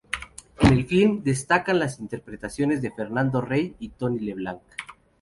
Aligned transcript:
En 0.59 0.73
el 0.73 0.87
filme 0.87 1.21
destacan 1.23 1.77
las 1.77 1.99
interpretaciones 1.99 2.81
de 2.81 2.89
Fernando 2.89 3.39
Rey 3.39 3.75
y 3.77 3.89
Tony 3.89 4.17
Leblanc. 4.17 4.63